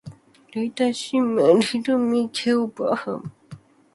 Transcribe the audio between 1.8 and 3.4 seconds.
Michael Bennahum.